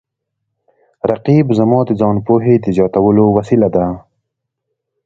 [1.09, 3.85] رقیب زما د ځان پوهې د زیاتولو وسیله ده